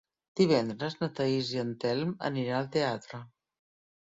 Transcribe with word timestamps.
Divendres 0.39 0.95
na 1.01 1.09
Thaís 1.19 1.51
i 1.57 1.61
en 1.65 1.75
Telm 1.85 2.17
aniran 2.31 2.59
al 2.63 2.71
teatre. 2.79 3.23